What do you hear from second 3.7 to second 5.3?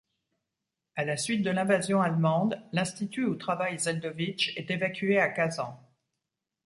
Zeldovitch est évacué à